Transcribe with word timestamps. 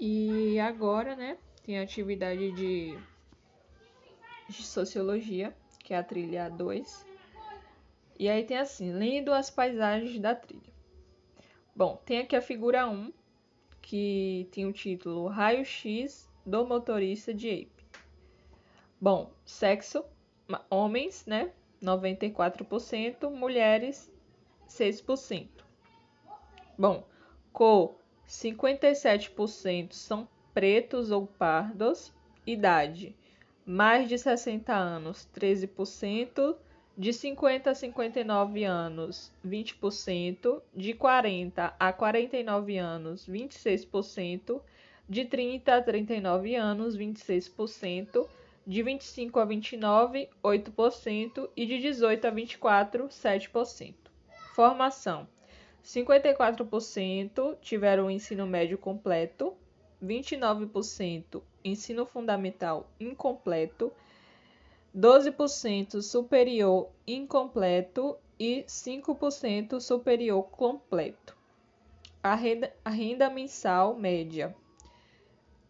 E 0.00 0.60
agora, 0.60 1.16
né, 1.16 1.36
tem 1.64 1.78
a 1.78 1.82
atividade 1.82 2.52
de, 2.52 2.98
de 4.48 4.62
sociologia, 4.62 5.56
que 5.82 5.92
é 5.92 5.98
a 5.98 6.04
trilha 6.04 6.48
2. 6.48 7.04
E 8.18 8.28
aí 8.28 8.44
tem 8.44 8.58
assim, 8.58 8.92
lendo 8.92 9.32
as 9.32 9.50
paisagens 9.50 10.18
da 10.20 10.34
trilha. 10.34 10.72
Bom, 11.74 12.00
tem 12.04 12.18
aqui 12.18 12.36
a 12.36 12.42
figura 12.42 12.88
1, 12.88 13.12
que 13.82 14.48
tem 14.52 14.66
o 14.66 14.72
título 14.72 15.26
Raio-X 15.26 16.28
do 16.44 16.66
motorista 16.66 17.34
de 17.34 17.48
Ape. 17.48 17.86
Bom, 19.00 19.32
sexo, 19.44 20.04
homens, 20.70 21.24
né, 21.26 21.52
94%, 21.82 23.30
mulheres, 23.30 24.10
6%. 24.66 25.64
Bom, 26.76 27.06
cor, 27.52 27.98
57% 28.28 29.92
são 29.92 30.28
pretos 30.52 31.10
ou 31.10 31.26
pardos. 31.26 32.12
Idade: 32.46 33.16
mais 33.64 34.08
de 34.08 34.18
60 34.18 34.72
anos, 34.74 35.28
13%. 35.34 36.56
De 36.96 37.12
50 37.12 37.70
a 37.70 37.74
59 37.74 38.64
anos, 38.64 39.32
20%. 39.46 40.60
De 40.74 40.94
40 40.94 41.74
a 41.78 41.92
49 41.92 42.76
anos, 42.76 43.28
26%. 43.28 44.60
De 45.08 45.24
30 45.24 45.76
a 45.76 45.82
39 45.82 46.56
anos, 46.56 46.96
26%. 46.96 48.26
De 48.66 48.82
25 48.82 49.38
a 49.38 49.44
29, 49.44 50.28
8%. 50.42 51.50
E 51.56 51.66
de 51.66 51.78
18 51.78 52.26
a 52.26 52.30
24, 52.30 53.04
7%. 53.04 53.94
Formação: 54.54 55.28
54% 55.84 57.56
tiveram 57.60 58.10
ensino 58.10 58.46
médio 58.46 58.76
completo, 58.76 59.54
29% 60.02 61.42
ensino 61.64 62.06
fundamental 62.06 62.88
incompleto, 63.00 63.92
12% 64.96 66.00
superior 66.00 66.88
incompleto 67.06 68.16
e 68.38 68.64
5% 68.66 69.80
superior 69.80 70.44
completo. 70.44 71.36
A 72.22 72.34
renda, 72.34 72.72
a 72.84 72.90
renda 72.90 73.30
mensal 73.30 73.94
média, 73.94 74.54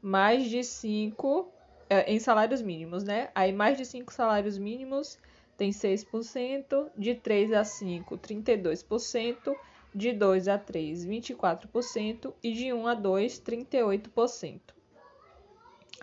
mais 0.00 0.48
de 0.48 0.62
5 0.62 1.48
é, 1.90 2.12
em 2.12 2.18
salários 2.18 2.62
mínimos, 2.62 3.04
né? 3.04 3.30
Aí 3.34 3.52
mais 3.52 3.76
de 3.76 3.84
5 3.84 4.12
salários 4.12 4.58
mínimos 4.58 5.18
tem 5.56 5.70
6%, 5.70 6.90
de 6.96 7.14
3 7.16 7.52
a 7.52 7.64
5, 7.64 8.16
32%, 8.18 9.56
de 9.94 10.12
2 10.12 10.48
a 10.48 10.58
3, 10.58 11.06
24% 11.06 12.34
e 12.42 12.52
de 12.52 12.72
1 12.72 12.86
a 12.86 12.94
2, 12.94 13.40
38%. 13.40 14.60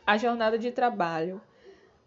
A 0.06 0.18
jornada 0.18 0.58
de 0.58 0.72
trabalho, 0.72 1.42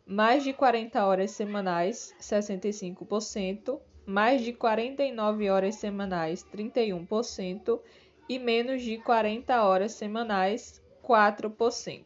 mais 0.07 0.43
de 0.43 0.53
40 0.53 1.05
horas 1.05 1.31
semanais, 1.33 2.15
65%, 2.21 3.81
mais 4.07 4.43
de 4.43 4.53
49 4.53 5.51
horas 5.51 5.77
semanais, 5.77 6.45
31% 6.45 7.81
e 8.29 8.39
menos 8.39 8.83
de 8.83 8.99
40 8.99 9.63
horas 9.63 9.93
semanais, 9.93 10.83
4%. 11.03 12.05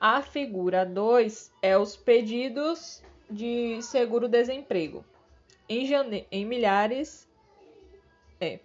A 0.00 0.20
figura 0.20 0.84
2 0.84 1.52
é 1.62 1.78
os 1.78 1.96
pedidos 1.96 3.02
de 3.30 3.80
seguro-desemprego. 3.82 5.04
Em, 5.68 5.88
em 6.30 6.44
milhares 6.44 7.26
é. 8.40 8.60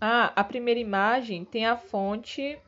Ah, 0.00 0.32
a 0.36 0.44
primeira 0.44 0.78
imagem 0.78 1.44
tem 1.44 1.66
a 1.66 1.76
fonte 1.76 2.58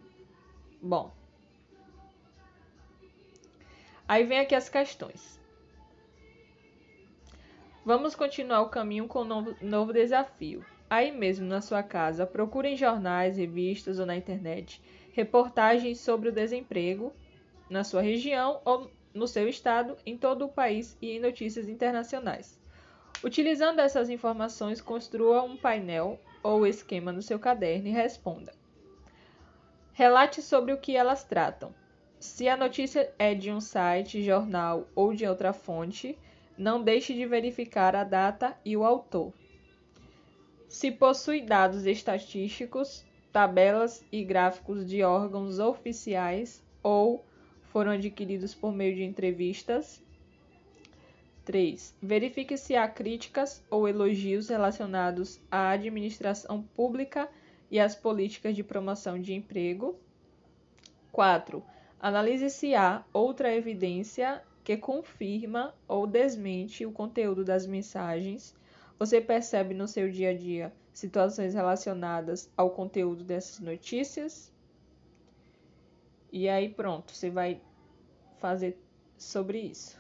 Bom, 0.83 1.13
Aí 4.11 4.25
vem 4.25 4.41
aqui 4.41 4.57
as 4.57 4.69
questões. 4.69 5.39
Vamos 7.85 8.17
continuar 8.17 8.63
o 8.63 8.69
caminho 8.69 9.07
com 9.07 9.21
um 9.21 9.25
novo, 9.25 9.57
novo 9.61 9.93
desafio. 9.93 10.65
Aí 10.91 11.13
mesmo 11.13 11.47
na 11.47 11.61
sua 11.61 11.81
casa, 11.81 12.27
procure 12.27 12.71
em 12.71 12.77
jornais, 12.77 13.37
revistas 13.37 14.01
ou 14.01 14.07
na 14.07 14.17
internet 14.17 14.83
reportagens 15.13 16.01
sobre 16.01 16.29
o 16.29 16.33
desemprego 16.33 17.15
na 17.69 17.85
sua 17.85 18.03
região 18.03 18.61
ou 18.65 18.91
no 19.15 19.29
seu 19.29 19.49
estado, 19.49 19.97
em 20.05 20.19
todo 20.19 20.47
o 20.47 20.53
país 20.53 20.99
e 21.01 21.13
em 21.13 21.21
notícias 21.21 21.69
internacionais. 21.69 22.59
Utilizando 23.23 23.79
essas 23.79 24.11
informações, 24.11 24.81
construa 24.81 25.45
um 25.45 25.57
painel 25.57 26.19
ou 26.43 26.67
esquema 26.67 27.13
no 27.13 27.23
seu 27.23 27.39
caderno 27.39 27.87
e 27.87 27.93
responda. 27.93 28.53
Relate 29.93 30.43
sobre 30.43 30.73
o 30.73 30.79
que 30.79 30.97
elas 30.97 31.23
tratam. 31.23 31.73
Se 32.21 32.47
a 32.51 32.55
notícia 32.55 33.11
é 33.19 33.35
de 33.35 33.51
um 33.51 33.63
site, 33.63 34.23
jornal 34.23 34.87
ou 34.95 35.15
de 35.15 35.27
outra 35.27 35.55
fonte, 35.55 36.19
não 36.57 36.83
deixe 36.83 37.15
de 37.15 37.25
verificar 37.25 37.97
a 37.97 38.05
data 38.05 38.55
e 38.63 38.77
o 38.77 38.85
autor. 38.85 39.33
Se 40.69 40.91
possui 40.91 41.41
dados 41.41 41.87
estatísticos, 41.87 43.07
tabelas 43.33 44.05
e 44.13 44.23
gráficos 44.23 44.87
de 44.87 45.03
órgãos 45.03 45.59
oficiais 45.59 46.63
ou 46.83 47.25
foram 47.73 47.93
adquiridos 47.93 48.55
por 48.55 48.71
meio 48.71 48.95
de 48.95 49.03
entrevistas. 49.03 50.03
3. 51.47 51.97
Verifique 52.03 52.59
se 52.59 52.77
há 52.77 52.87
críticas 52.87 53.65
ou 53.71 53.89
elogios 53.89 54.51
relacionados 54.51 55.41
à 55.51 55.71
administração 55.71 56.63
pública 56.77 57.31
e 57.71 57.81
às 57.81 57.95
políticas 57.95 58.55
de 58.55 58.63
promoção 58.63 59.19
de 59.19 59.33
emprego. 59.33 59.99
4 61.11 61.65
Analise 62.01 62.49
se 62.49 62.75
há 62.75 63.05
outra 63.13 63.55
evidência 63.55 64.43
que 64.65 64.75
confirma 64.75 65.75
ou 65.87 66.07
desmente 66.07 66.87
o 66.87 66.93
conteúdo 66.93 67.45
das 67.45 67.67
mensagens. 67.67 68.57
Você 68.99 69.21
percebe 69.21 69.75
no 69.75 69.87
seu 69.87 70.11
dia 70.11 70.31
a 70.31 70.35
dia 70.35 70.73
situações 70.95 71.53
relacionadas 71.53 72.51
ao 72.57 72.71
conteúdo 72.71 73.23
dessas 73.23 73.61
notícias? 73.61 74.51
E 76.33 76.49
aí 76.49 76.71
pronto, 76.71 77.13
você 77.13 77.29
vai 77.29 77.61
fazer 78.39 78.79
sobre 79.19 79.59
isso. 79.59 80.00